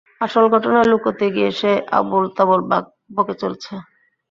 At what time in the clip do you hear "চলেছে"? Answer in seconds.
3.41-3.73